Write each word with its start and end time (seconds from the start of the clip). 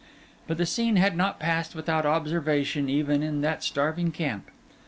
But 0.47 0.57
the 0.57 0.65
scene 0.65 0.95
had 0.95 1.15
not 1.15 1.37
passed 1.37 1.75
without 1.75 2.07
observation 2.07 2.89
even 2.89 3.21
in 3.21 3.41
that 3.41 3.61
starving 3.63 4.11
camp. 4.11 4.49